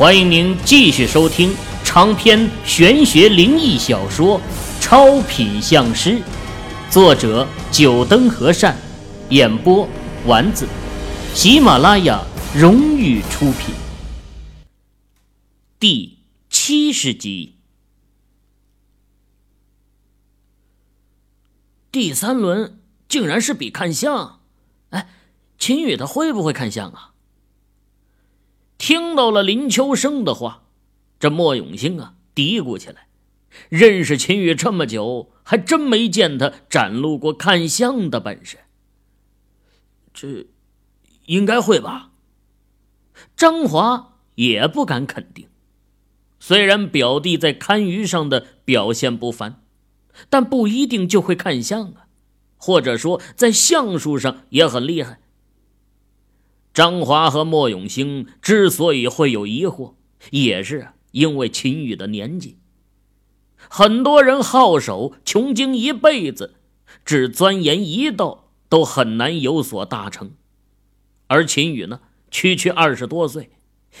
[0.00, 1.54] 欢迎您继续收听
[1.84, 4.40] 长篇玄学灵异小说
[4.80, 6.12] 《超品相师》，
[6.90, 8.74] 作者：九灯和善，
[9.28, 9.86] 演播：
[10.24, 10.66] 丸子，
[11.34, 12.24] 喜马拉雅
[12.56, 13.74] 荣誉出品。
[15.78, 17.56] 第七十集，
[21.92, 24.40] 第三轮竟然是比看相，
[24.88, 25.10] 哎，
[25.58, 27.09] 秦宇他会不会看相啊？
[28.80, 30.62] 听到了林秋生的话，
[31.18, 33.08] 这莫永兴啊嘀咕起来
[33.68, 38.60] ：“认识秦宇这么久，还真没见他展露过看相的本事。”
[40.14, 40.46] 这
[41.26, 42.12] 应该会吧？
[43.36, 45.46] 张华也不敢肯定。
[46.38, 49.62] 虽然表弟在堪舆上的表现不凡，
[50.30, 52.06] 但不一定就会看相啊，
[52.56, 55.20] 或者说在相术上也很厉害。
[56.72, 59.94] 张华和莫永兴之所以会有疑惑，
[60.30, 62.58] 也是因为秦羽的年纪。
[63.68, 66.54] 很多人好手穷经一辈子，
[67.04, 70.32] 只钻研一道都很难有所大成，
[71.26, 73.50] 而秦羽呢，区区二十多岁，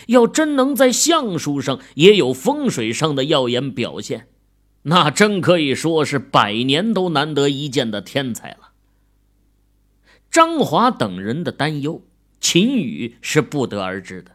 [0.06, 4.28] 要真能在相术上也有风水上的耀眼表现，
[4.82, 8.70] 那真可以说是百年都难得一见的天才了。
[10.30, 12.04] 张华等人的担忧。
[12.40, 14.32] 秦羽是不得而知的。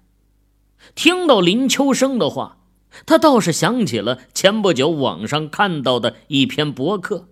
[0.93, 2.59] 听到林秋生的话，
[3.05, 7.27] 他倒是想起了前不久网上看到的一篇博客，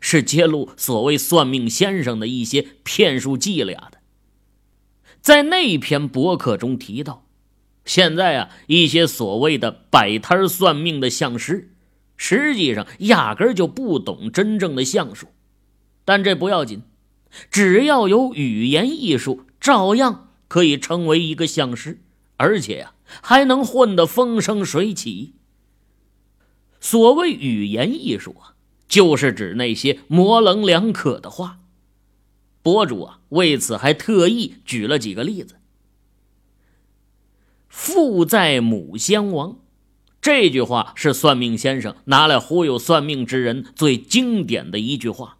[0.00, 3.98] 是揭露所谓算命先生的一些骗术伎俩的。
[5.22, 7.26] 在那篇博客中提到，
[7.84, 11.72] 现在啊，一些所谓的摆摊算命的相师，
[12.16, 15.28] 实际上压根就不懂真正的相术。
[16.04, 16.82] 但这不要紧，
[17.50, 19.45] 只要有语言艺术。
[19.66, 22.00] 照样可以成为一个相师，
[22.36, 25.34] 而且呀，还能混得风生水起。
[26.78, 28.54] 所谓语言艺术啊，
[28.86, 31.58] 就是指那些模棱两可的话。
[32.62, 35.56] 博主啊，为此还特意举了几个例子
[37.66, 39.58] ：“父在母先亡”
[40.22, 45.38] 这句话是算命先生拿来忽悠算命之人最经典的一句话。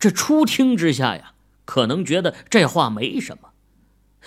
[0.00, 1.33] 这初听之下呀。
[1.64, 3.50] 可能觉得这话没什么，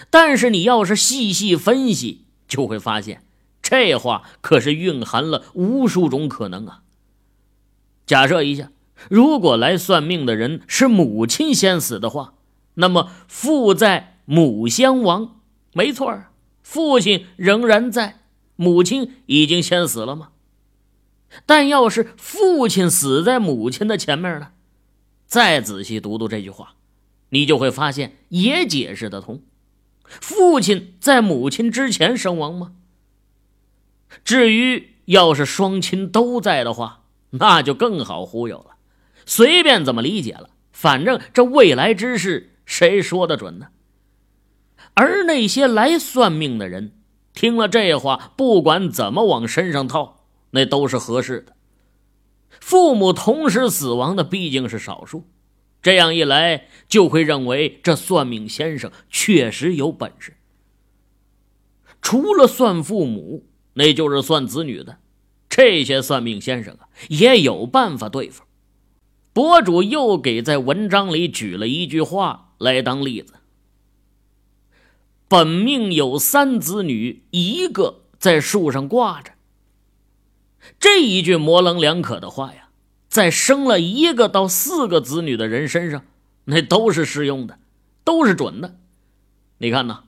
[0.10, 3.24] 但是你要是细细分析，就会发现
[3.62, 6.84] 这话可是蕴含了无数种可能啊。
[8.06, 8.72] 假设一下，
[9.10, 12.36] 如果来算命的人是母亲先死的话，
[12.76, 15.42] 那么父在母先亡，
[15.74, 16.18] 没错
[16.64, 18.22] 父亲仍然在，
[18.56, 20.30] 母亲已经先死了吗？
[21.46, 24.54] 但要是父亲死在母亲的前面呢？
[25.26, 26.76] 再仔细读读这句话。
[27.30, 29.42] 你就会发现，也解释得通。
[30.04, 32.74] 父亲在母亲之前身亡吗？
[34.24, 38.78] 至于要是双亲都在的话，那就更好忽悠了，
[39.26, 40.50] 随便怎么理解了。
[40.72, 43.68] 反正这未来之事，谁说的准呢？
[44.94, 46.94] 而那些来算命的人，
[47.34, 51.54] 听了这话，不管怎么往身上套，那都是合适的。
[52.62, 55.28] 父母同时死亡的毕竟是少数。
[55.82, 60.36] 这样一来，就会认为这算命先生确实有本事。
[62.02, 65.00] 除了算父母，那就是算子女的。
[65.50, 68.44] 这些算命先生啊，也有办法对付。
[69.34, 73.36] 博主又给在文章里举了一句话来当例子
[75.28, 79.34] ：“本命有三子女，一个在树上挂着。”
[80.80, 82.67] 这一句模棱两可的话呀。
[83.08, 86.04] 在生了一个到四个子女的人身上，
[86.46, 87.60] 那都是适用的，
[88.04, 88.78] 都是准的。
[89.60, 90.04] 你看呢，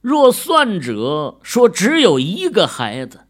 [0.00, 3.26] 若算者说只有一个孩子，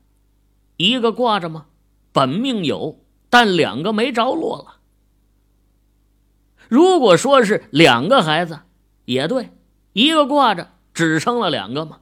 [0.76, 1.66] 一个挂着吗？
[2.12, 4.76] 本命有，但两个没着落了。
[6.68, 8.60] 如果说是两个孩子，
[9.04, 9.50] 也对，
[9.92, 11.98] 一个挂着，只生了两个吗？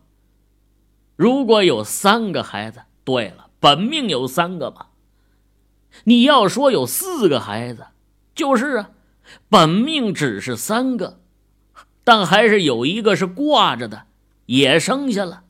[1.17, 4.87] 如果有三个孩子，对了，本命有三个吗？
[6.05, 7.87] 你要说有四个孩子，
[8.35, 8.91] 就是啊，
[9.49, 11.21] 本命只是三个，
[12.05, 14.07] 但还是有一个是挂着的，
[14.47, 15.45] 也生下了。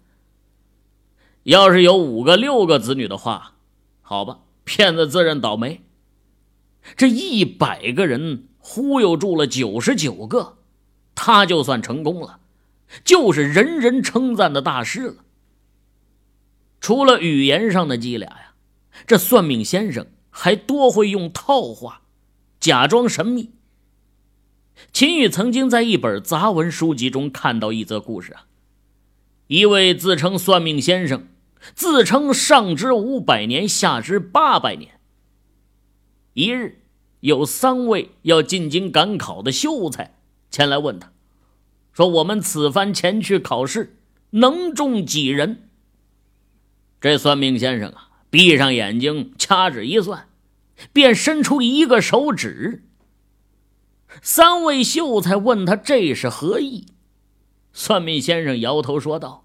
[1.44, 3.54] 要是有五个、六个子女的话，
[4.02, 5.82] 好吧，骗子自认倒霉。
[6.96, 10.58] 这一百个人忽悠住了九十九个，
[11.14, 12.40] 他就算成功了，
[13.04, 15.16] 就是人人称赞的大师了。
[16.80, 18.54] 除了语言上的伎俩呀，
[19.06, 20.06] 这算命先生。
[20.40, 22.02] 还多会用套话，
[22.60, 23.50] 假装神秘。
[24.92, 28.46] 秦宇曾经在一本杂文书籍中看到一则故事啊，
[29.48, 31.26] 一位自称算命先生，
[31.74, 35.00] 自称上知五百年，下知八百年。
[36.34, 36.82] 一日，
[37.18, 40.14] 有三位要进京赶考的秀才
[40.52, 41.10] 前来问他，
[41.92, 43.98] 说：“我们此番前去考试，
[44.30, 45.68] 能中几人？”
[47.02, 50.28] 这算命先生啊，闭上眼睛，掐指一算，
[50.92, 52.84] 便伸出一个手指。
[54.22, 56.86] 三位秀才问他这是何意？
[57.72, 59.44] 算命先生摇头说道：“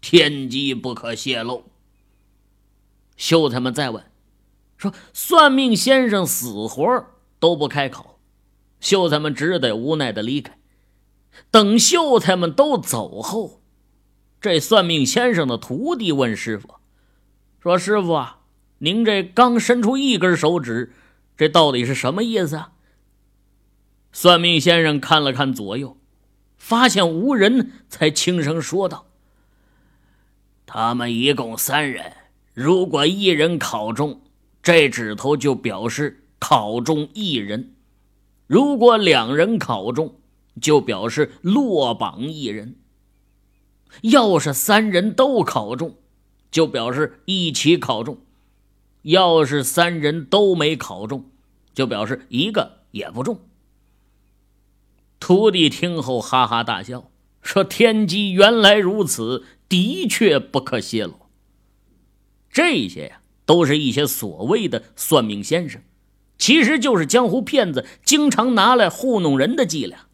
[0.00, 1.64] 天机不可泄露。”
[3.16, 4.04] 秀才们再问，
[4.76, 7.06] 说：“算命先生死活
[7.38, 8.20] 都不开口。”
[8.78, 10.58] 秀才们只得无奈的离开。
[11.50, 13.62] 等秀才们都走后，
[14.40, 16.68] 这算命先生的徒弟问师傅
[17.60, 18.40] ：“说师傅啊，
[18.78, 20.92] 您这刚伸出一根手指，
[21.36, 22.72] 这到底是什么意思啊？”
[24.12, 25.96] 算命先生看了看左右。
[26.58, 29.06] 发现无人，才轻声说道
[30.66, 32.12] ：“他们一共三人，
[32.54, 34.22] 如果一人考中，
[34.62, 37.74] 这指头就表示考中一人；
[38.46, 40.18] 如果两人考中，
[40.60, 42.74] 就表示落榜一人；
[44.02, 45.94] 要是三人都考中，
[46.50, 48.16] 就表示一起考中；
[49.02, 51.30] 要是三人都没考中，
[51.74, 53.40] 就表示一个也不中。”
[55.18, 57.10] 徒弟听后哈哈大笑，
[57.42, 61.14] 说：“天机原来如此，的确不可泄露。
[62.50, 65.82] 这些呀，都是一些所谓的算命先生，
[66.38, 70.06] 其实就是江湖骗子经常拿来糊弄人的伎俩。”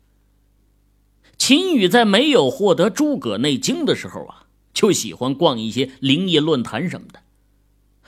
[1.37, 4.42] 秦羽在没有获得诸葛内经的时候啊，
[4.73, 7.21] 就喜欢逛一些灵异论坛什么的，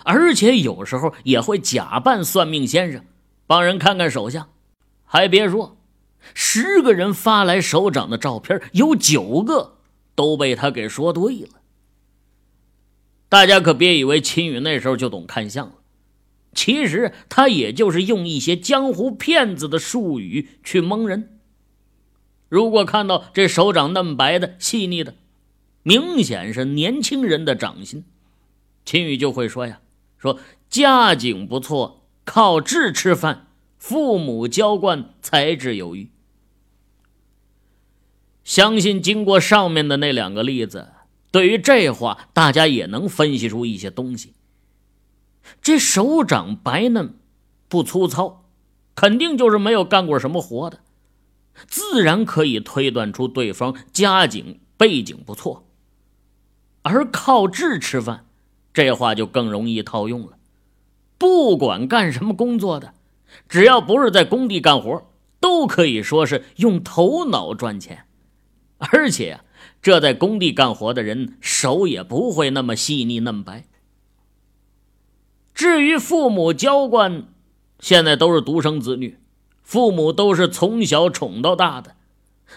[0.02, 3.04] 而且有时候也会假扮算命先生，
[3.46, 4.48] 帮人看看手相。
[5.04, 5.76] 还别说。
[6.32, 9.76] 十个人发来手掌的照片，有九个
[10.14, 11.60] 都被他给说对了。
[13.28, 15.74] 大家可别以为秦羽那时候就懂看相了，
[16.54, 21.40] 其实他也就是用一些江湖骗子的术语去蒙人。
[22.48, 25.16] 如果看到这手掌嫩白的、细腻的，
[25.84, 28.04] 明显是年轻人的掌心，
[28.86, 29.80] 秦宇就会说呀
[30.16, 30.40] ：“说
[30.70, 36.08] 家境不错，靠智吃饭，父母娇惯，才智有余。”
[38.44, 40.92] 相信经过上面的那两个例子，
[41.30, 44.32] 对于这话，大家也能分析出一些东西。
[45.60, 47.18] 这手掌白嫩，
[47.68, 48.46] 不粗糙，
[48.94, 50.80] 肯定就是没有干过什么活的，
[51.66, 55.66] 自然可以推断出对方家境背景不错。
[56.84, 58.26] 而靠智吃饭，
[58.72, 60.36] 这话就更容易套用了。
[61.16, 62.92] 不管干什么工作的，
[63.48, 65.10] 只要不是在工地干活，
[65.40, 68.04] 都可以说是用头脑赚钱。
[68.78, 69.40] 而且，
[69.80, 73.64] 这在工地干活的人手也不会那么细腻嫩白。
[75.54, 77.28] 至于父母娇惯，
[77.78, 79.18] 现在都是独生子女，
[79.62, 81.94] 父母都是从小宠到大的，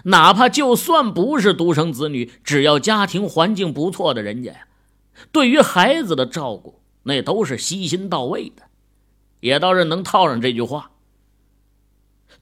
[0.06, 4.68] 哪怕就算不是独生子女，只要家庭环境不错的人家呀，
[5.32, 8.64] 对于孩子的照顾那都是悉心到位的，
[9.40, 10.92] 也倒是能套上这句话。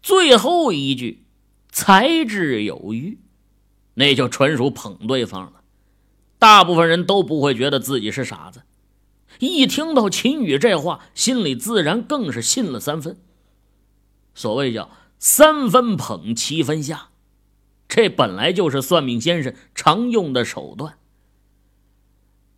[0.01, 1.25] 最后一句，
[1.71, 3.19] 才智有余。
[3.97, 5.61] 那就纯属捧对方了，
[6.37, 8.63] 大部分人都不会觉得自己是傻子，
[9.39, 13.17] 一听到秦羽这话，心里自然更是信了三分。
[14.33, 17.07] 所谓叫三分捧，七分下，
[17.95, 20.97] 这本来就是算命先生常用的手段。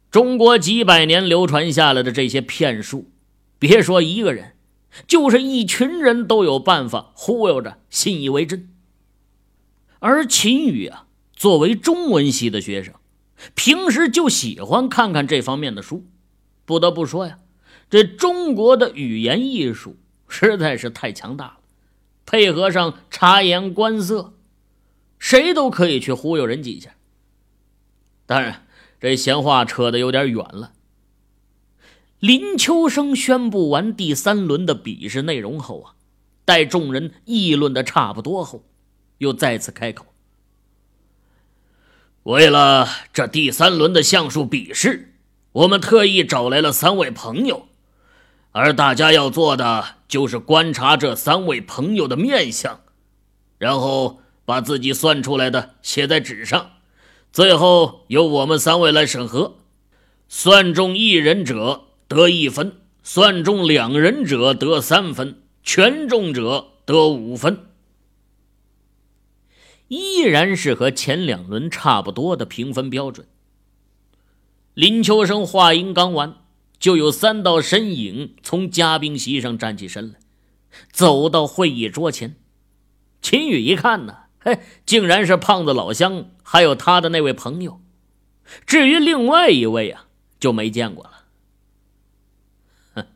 [0.10, 3.12] 中国几百年流传下来的这些骗术，
[3.60, 4.56] 别说一个人，
[5.06, 8.68] 就是一群人都有办法忽悠着信以为真。
[10.00, 11.04] 而秦羽啊。
[11.36, 12.96] 作为中文系的学生，
[13.54, 16.08] 平时就喜欢看看这方面的书。
[16.66, 17.38] 不得不说呀，
[17.92, 21.58] 这中国的语言艺术实在是太强大了，
[22.26, 24.34] 配合上察言观色，
[25.20, 26.92] 谁都可以去忽悠人几下。
[28.26, 28.66] 当然，
[29.00, 30.74] 这闲话扯得有点远了。
[32.20, 35.94] 林秋生宣布完第三轮的比试内容后啊，
[36.46, 38.64] 待众人议论的差不多后，
[39.20, 40.06] 又再次开口。
[42.24, 45.14] 为了这第三轮的相术比试，
[45.54, 47.68] 我们特意找来了三位朋友，
[48.52, 52.82] 而大家要做的就是观察这三位朋友的面相，
[53.58, 56.72] 然后把自己算出来的写在纸上，
[57.34, 59.58] 最后由我们三位来审核，
[60.30, 67.66] 算中一人者得一分，算中两人者得三分，全中者得五分。
[69.90, 73.28] 依然是和前两轮差不多的评分标准，
[74.74, 76.38] 林秋生话音刚完，
[76.80, 80.20] 就有三道身影从嘉宾席上站起身来，
[80.94, 82.38] 走到会议桌前。
[83.22, 87.82] 秦宇一看呢，嘿， 竟然是胖子老乡，还有他的那位朋友。
[88.66, 90.06] 至于另外一位啊，
[90.40, 91.26] 就没见过了。
[92.94, 93.08] 哼，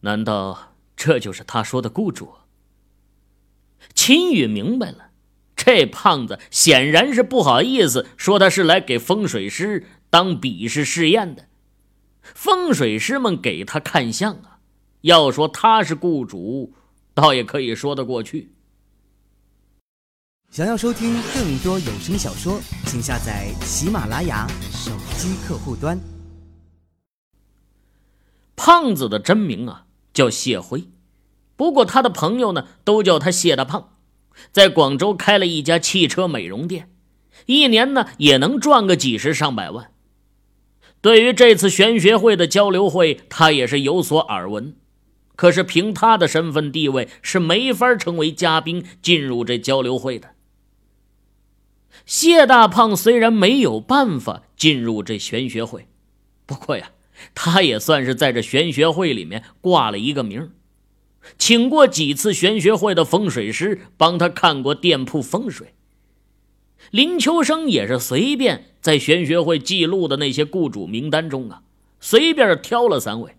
[0.00, 2.32] 难道这就是他说的雇主？
[3.94, 5.10] 秦宇明白了，
[5.54, 11.48] 这胖子显然是不好意思说他是来给风水师当笔试试验的。
[12.22, 14.60] 风水师们给他看相啊，
[15.02, 16.72] 要说他是雇主，
[17.12, 18.54] 倒也可以说得过去。
[20.50, 25.96] 想要收听更多有声小说，请下载喜马拉雅手机客户端。
[28.56, 30.88] 胖子的真名啊叫谢辉。
[31.54, 33.90] 不过他的朋友呢，都叫他谢大胖，
[34.50, 36.90] 在广州开了一家汽车美容店，
[37.46, 39.92] 一年呢也能赚个几十上百万。
[41.00, 44.74] 对于这次玄学会的交流会，他也是有所耳闻，
[45.36, 50.30] 可是凭他的身份地位，是没法成为嘉宾进入这交流会的。
[52.10, 55.86] 谢大胖虽然没有办法进入这玄学会，
[56.44, 56.90] 不过呀，
[57.36, 60.50] 他也算是在这玄学会里面挂了一个名。
[61.38, 65.72] 请过几次玄学会的风水师帮他看过店铺风水。
[66.90, 71.62] 林秋生也是随便在玄学会记录的那些雇主名单中啊，
[72.00, 73.36] 随便挑了三位，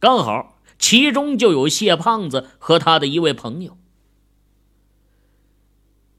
[0.00, 3.78] 刚好其中就有谢胖子和他的一位朋友。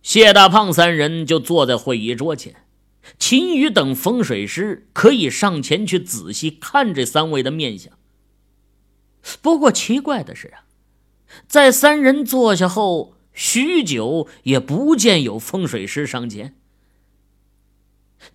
[0.01, 2.56] 谢大胖三人就坐在会议桌前，
[3.18, 7.94] 秦宇等风水师可以上前去仔细看这三位的面相。
[9.41, 10.63] 不过奇怪的是啊。
[11.48, 16.56] 在三人坐下后，许久也不见有风水师上前。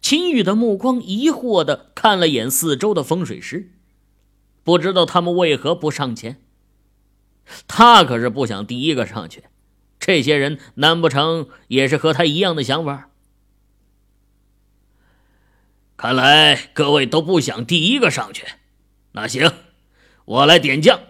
[0.01, 3.73] 秦宇的目光疑惑的看了眼四周的风水师，
[4.63, 6.41] 不知道他们为何不上前。
[7.67, 9.43] 他可是不想第一个上去，
[10.05, 13.09] 这些人难不成也是和他一样的想法？
[15.97, 18.45] 看来各位都不想第一个上去，
[19.13, 19.51] 那行，
[20.27, 21.01] 我来点将。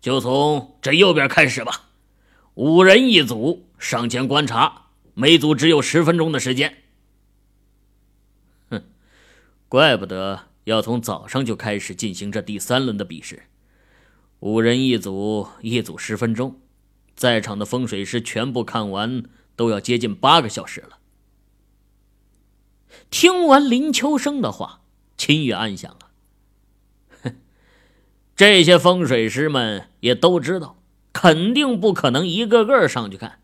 [0.00, 1.90] 就从这右边开始吧，
[2.54, 6.78] 五人一组上前观察，每组只有十分钟的时间。
[8.70, 8.82] 哼，
[9.68, 13.42] 怪不得要从早上就开始进行这第三轮的比试。
[14.40, 16.61] 五人一组，一组十分钟，
[17.14, 20.98] 在场的风水师全部看完都要接近八个小时了。
[23.10, 24.80] 听完林秋生的话，
[25.16, 25.98] 秦宇暗想啊。
[28.34, 30.78] 这些风水师们也都知道，
[31.12, 33.38] 肯定不可能一个个上去看，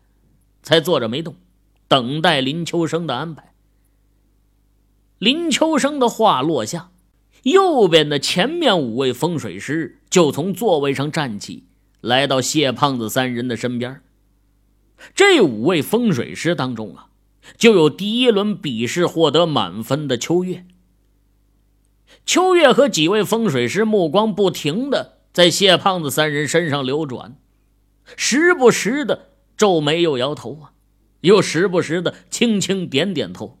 [0.61, 1.35] 才坐着没动，
[1.87, 3.53] 等待林秋生的安排。
[5.19, 6.91] 林秋生的话落下，
[7.43, 11.65] 右边的前面五位风水师就从座位上站起，
[12.01, 14.01] 来到谢胖子三人的身边。
[15.15, 17.07] 这五位风水师当中啊，
[17.57, 20.65] 就有第一轮比试获得满分的秋月。
[22.25, 27.37] 秋月和几位风水师目光不停的在谢胖子三人身上流转，
[28.17, 30.71] 时不时的皱眉又摇头啊，
[31.21, 33.59] 又时不时的轻轻点点头，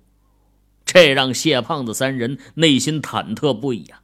[0.85, 4.01] 这让谢胖子三人内心忐忑不已啊。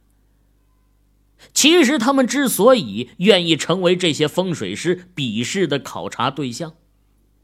[1.52, 6.74] 其实他们之所以愿意成为这些风水师比试的考察对象，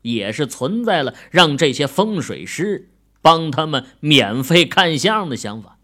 [0.02, 5.78] 也是存在了让这些风水师帮他们免费看相的想法，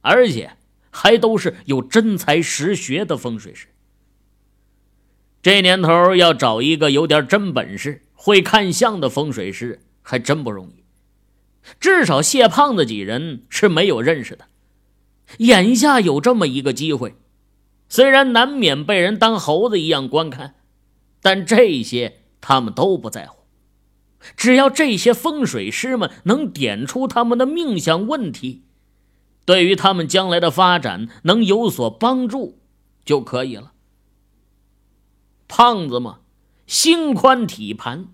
[0.00, 0.56] 而且。
[0.94, 3.68] 还都是有真才实学的风水师。
[5.40, 10.84] 这年头要找一个有点真本事、会看相的风水师，还真不容易。
[11.80, 14.48] 至少谢胖子几人是没有认识的。
[15.38, 17.14] 眼下有这么一个机会，
[17.92, 20.54] 虽然难免被人当猴子一样观看，
[21.20, 23.40] 但这些他们都不在乎。
[24.34, 28.62] 只要这些风水师们能点出他们的命相问题。
[29.44, 32.60] 对于他们将来的发展能有所帮助，
[33.04, 33.72] 就可以了。
[35.46, 36.20] 胖子嘛，
[36.66, 38.06] 心宽体盘，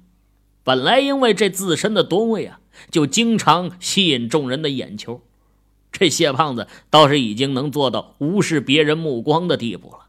[0.65, 2.59] 本来因为这自身的吨位啊，
[2.91, 5.23] 就经常吸引众人的眼球。
[5.99, 10.07] 这谢胖子倒是已经能做到无视别人目光的地步了。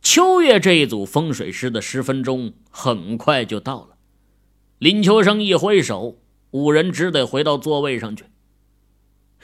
[0.00, 3.96] 秋月这一组风水师的十分钟很快就到了，
[4.78, 6.16] 林秋生一挥手，
[6.52, 8.24] 五人只得回到座位上去。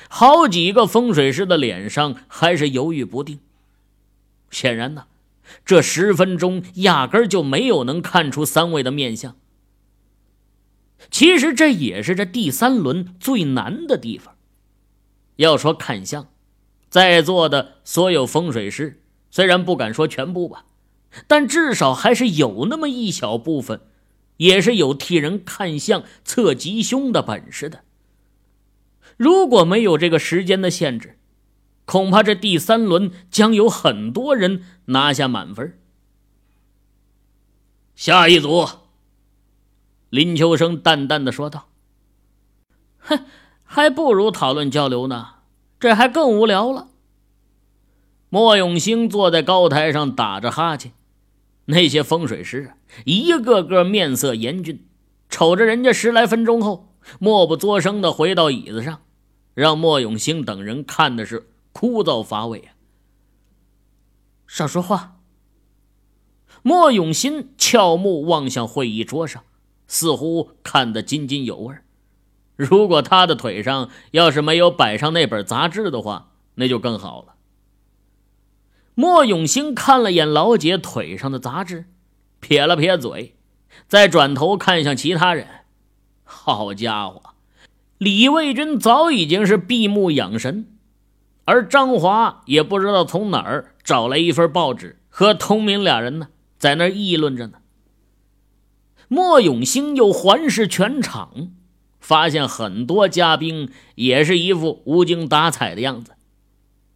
[0.08, 3.40] 好几个风水师的脸上还是犹豫不定。
[4.50, 5.04] 显然呢，
[5.64, 9.36] 这十分钟压根就没有能看出三位的面相。
[11.10, 14.36] 其实这也是这第三轮最难的地方，
[15.36, 16.28] 要说看相，
[16.88, 20.66] 在座的所有风水师，虽然不敢说全部吧，
[21.26, 23.80] 但至少还是有那么一小部分，
[24.36, 27.84] 也是有替人看相测吉凶的本事的。
[29.16, 31.18] 如果没有这个时间的限制，
[31.84, 35.78] 恐怕这第三轮将有很多人拿下满分。
[37.96, 38.68] 下一组，
[40.10, 41.68] 林秋生淡淡的说道
[42.98, 43.24] ：“哼，
[43.64, 45.34] 还不如讨论交流呢，
[45.78, 46.88] 这还更无聊了。”
[48.30, 50.92] 莫永兴坐在高台上打着哈欠，
[51.66, 54.86] 那些风水师啊，一个个面色严峻，
[55.28, 56.88] 瞅着人家十来分钟后，
[57.18, 59.00] 默不作声的回到椅子上，
[59.54, 61.48] 让莫永兴等人看的是。
[61.70, 62.74] 枯燥乏味啊！
[64.48, 65.20] 少说话。
[66.62, 69.44] 莫永新俏目望向会议桌上，
[69.88, 71.74] 似乎看得津津有味。
[72.54, 77.34] 如果他的腿上要是没有摆上那本杂志的话，那就更好了。
[78.94, 81.86] 莫永兴看了眼老姐腿上的杂志，
[82.40, 83.36] 撇了撇嘴，
[83.86, 85.46] 再转头看向其他人。
[86.24, 87.22] 好家伙，
[87.96, 90.66] 李卫军早已经是闭目养神。
[91.44, 96.28] 而张华也不知道从哪儿找来一份报纸，和通明俩人呢，
[96.58, 97.58] 在那议论着呢。
[99.08, 101.50] 莫永兴又环视全场，
[101.98, 106.12] 发现很多嘉宾也是一副无精打采的样子。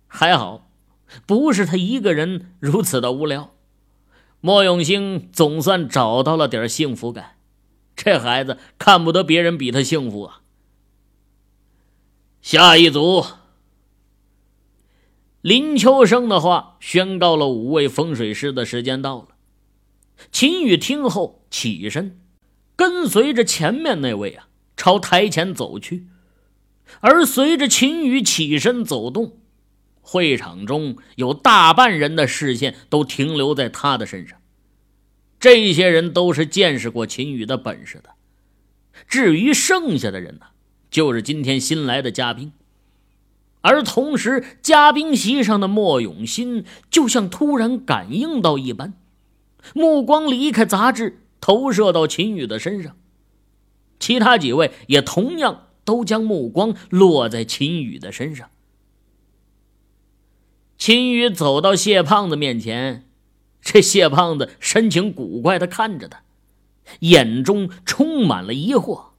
[0.07, 0.69] 还好，
[1.26, 3.54] 不是他一个人如此的无聊。
[4.40, 7.37] 莫永兴总算找到了点幸福感，
[7.97, 10.40] 这孩子看不得别人比他幸福啊。
[12.42, 13.25] 下一组。
[15.40, 19.28] 林秋生的话宣告了五位风水师的时间到了。
[20.31, 22.21] 秦宇听后起身，
[22.76, 26.07] 跟随着前面那位啊朝台前走去。
[27.00, 29.38] 而随着秦宇起身走动，
[30.00, 34.39] 会场中有大半人的视线都停留在他的身上。
[35.41, 38.11] 这些人都是见识过秦宇的本事的。
[39.08, 40.47] 至于剩下的人呢，
[40.91, 42.52] 就是今天新来的嘉宾。
[43.63, 48.95] 而同时，嘉宾席上的莫永新就像突然感应到一般，
[49.75, 52.96] 目光离开杂志，投射到秦宇的身上。
[53.98, 58.50] 其他几位也同样都将目光落在秦宇的身上。
[60.76, 63.08] 秦宇走到谢胖子面前，
[63.60, 66.22] 这谢胖子神情古怪的看着他，
[67.00, 69.10] 眼中充满了疑惑。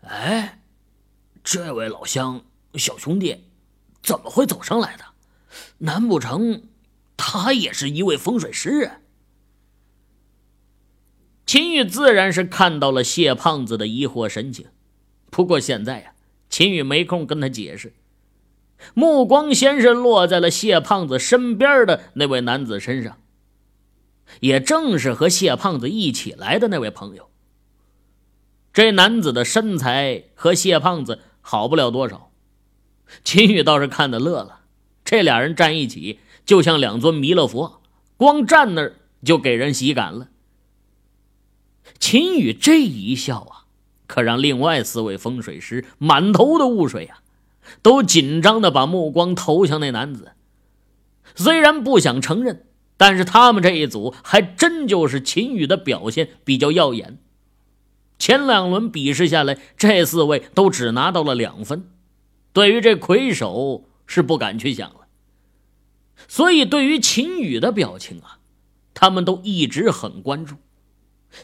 [0.00, 0.60] 哎，
[1.42, 2.44] 这位老乡。
[2.76, 3.44] 小兄弟，
[4.02, 5.04] 怎么会走上来的？
[5.78, 6.62] 难不成
[7.16, 8.98] 他也是一位风水师啊？
[11.46, 14.66] 秦宇自然是看到了谢胖子的疑惑神情，
[15.30, 16.14] 不过现在呀，
[16.48, 17.92] 秦宇没空跟他解释，
[18.94, 23.18] 目光先是落在了谢胖子身边的那位男子身上，
[24.40, 27.30] 也正是和谢胖子一起来的那位朋友。
[28.72, 32.32] 这男子的身材和谢胖子好不了多少。
[33.22, 34.62] 秦宇倒是看得乐了，
[35.04, 37.80] 这俩人站一起，就像两尊弥勒佛，
[38.16, 40.28] 光站那儿就给人喜感了。
[41.98, 43.64] 秦宇这一笑啊，
[44.06, 47.20] 可让另外四位风水师满头的雾水啊，
[47.82, 50.32] 都紧张的把目光投向那男子。
[51.34, 57.18] 虽然不想承认，但是他们这一组还真就是秦宇的表现比较耀眼。
[58.18, 61.90] 前两轮比试下来，这四位都只拿到了两分。
[62.52, 65.03] 对于这魁首是不敢去想了，
[66.28, 68.38] 所以对于秦宇的表情啊，
[68.94, 70.56] 他们都一直很关注，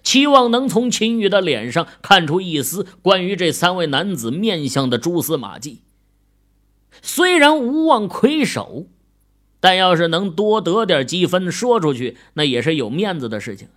[0.03, 5.83] 期望能从秦宇的脸上看出一丝关于这三位男子面相的蛛丝马迹。
[7.03, 8.87] 虽然无望魁首，
[9.61, 13.69] 但要是能多得点积分，说出去那也是有面子的事情。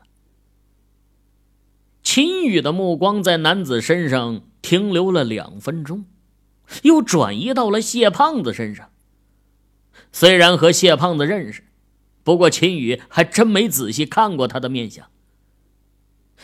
[2.01, 6.05] 秦宇的目光在男子身上停留了两分钟。
[6.83, 8.89] 又转移到了谢胖子身上。
[10.11, 11.63] 虽然和谢胖子认识，
[12.23, 15.07] 不过秦宇还真没仔细看过他的面相。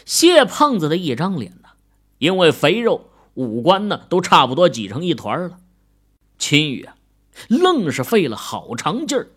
[0.05, 1.69] 谢胖子的一张脸呢，
[2.17, 5.59] 因为肥肉，五官呢都差不多挤成一团了。
[6.37, 6.95] 秦宇啊，
[7.47, 9.29] 愣是费了好长劲儿，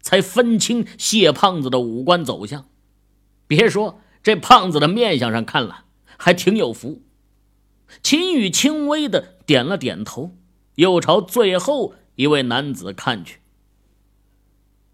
[0.00, 2.66] 才分清谢胖子的五官走向。
[3.46, 5.84] 别说这胖子的面相上看了，
[6.16, 7.02] 还挺有福。
[8.02, 10.36] 秦宇轻微的点了点头，
[10.76, 13.40] 又朝最后一位男子看去。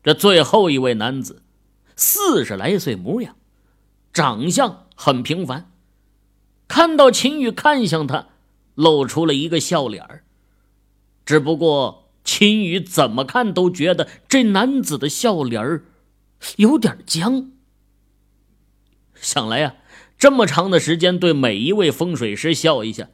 [0.03, 1.43] 这最后一位男子，
[1.95, 3.37] 四十来岁模样，
[4.13, 5.71] 长相很平凡。
[6.67, 8.29] 看到秦宇看向他，
[8.75, 10.25] 露出了一个笑脸儿。
[11.27, 15.85] 只不过秦宇怎么看都觉得这男子的笑脸儿
[16.57, 17.53] 有点僵。
[19.15, 19.75] 想来呀，
[20.17, 23.09] 这么长的时间对每一位风水师笑一下，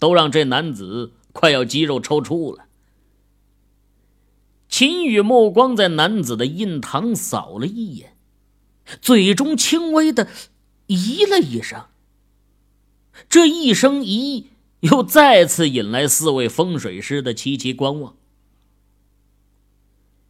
[0.00, 2.64] 都让这男子快要肌肉抽搐了。
[4.72, 8.16] 秦宇目光在男子的印堂扫了一眼，
[9.02, 10.26] 嘴中轻微的
[10.86, 11.84] 咦了一声。
[13.28, 14.46] 这一声咦，
[14.80, 18.16] 又再次引来四位风水师的齐齐观望。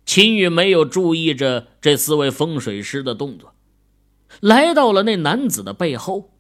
[0.05, 3.55] 秦宇没有注意着这四位风水师的动作。
[4.41, 6.33] 来到了那男子的背后，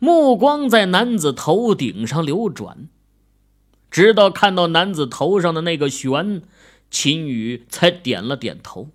[0.00, 2.88] 目光在男子头顶上流转，
[3.88, 6.42] 直到看到男子头上的那个旋，
[6.94, 8.88] 秦宇才点了点头，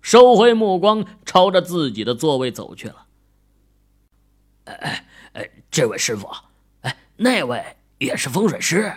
[0.00, 3.06] 收回目光，朝着自己的座位走去了。
[4.66, 6.28] 哎哎，这位师傅，
[6.82, 7.60] 哎，那位
[7.98, 8.92] 也是风水师。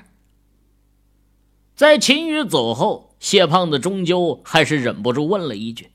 [1.73, 5.89] 在秦宇走后，谢胖子终究还是忍不住问了一句。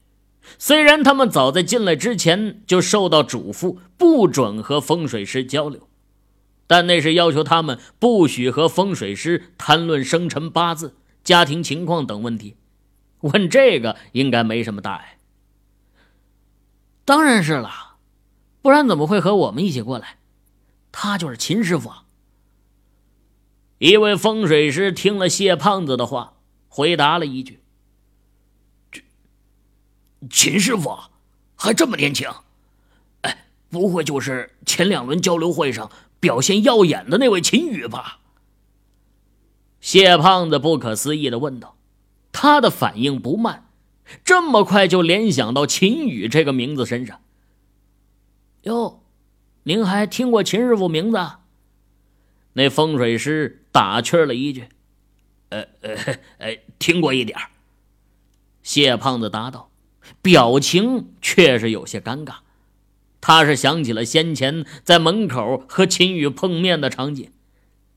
[0.58, 5.88] 虽然他们早在进来之前就受到嘱咐，不准和风水师交流，
[6.66, 12.56] 但那是要求他们不许和风水师谈论生辰八字、家庭情况等问题。
[13.20, 15.18] 问这个应该没什么大碍。
[17.04, 17.96] 当然是了，
[18.62, 20.18] 不然怎么会和我们一起过来？
[20.92, 21.90] 他就是秦师傅。
[23.78, 26.34] 一位风水师听了谢胖子的话，
[26.68, 27.60] 回答了一句。
[30.30, 30.98] 秦师傅
[31.54, 32.28] 还这么年轻，
[33.22, 38.17] 哎，不会就是前两轮交流会上表现耀眼的那位秦宇吧？
[39.80, 41.76] 谢胖子不可思议的问道。
[42.32, 43.70] 他的反应不慢，
[44.24, 47.20] 这么快就联想到秦宇这个名字身上。
[48.62, 49.02] 哟，
[49.64, 51.18] 您还听过秦师傅名字？
[52.52, 54.68] 那风水师打趣了一句
[55.50, 55.94] ：“呃呃
[56.38, 57.38] 呃，听过一点
[58.62, 59.70] 谢胖子答道。
[60.22, 62.36] 表情却是有些尴尬，
[63.20, 67.30] 他是想起了先前在门口和秦宇碰面的场景，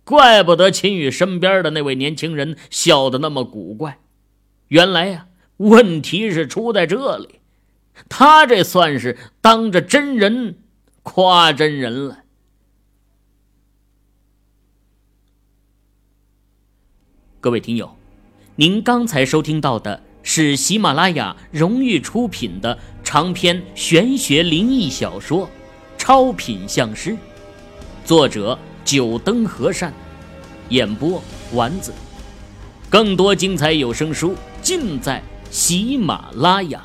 [0.04, 4.00] 怪不得秦宇身边的那位年轻人笑得那么古怪，
[4.68, 7.40] 原来呀，问题是出在这里，
[8.10, 10.58] 他这算是当着真人
[11.04, 12.20] 夸真人了。
[17.40, 17.96] 各位听友，
[18.56, 20.04] 您刚才收听到的。
[20.24, 25.48] 是喜马拉雅荣誉出品的长篇玄学灵异小说
[25.98, 27.10] 《超品相师》，
[28.06, 29.94] 作者九灯和善，
[30.70, 31.22] 演播
[31.54, 31.94] 丸子。
[32.90, 36.84] 更多精彩有声书尽在喜马拉雅。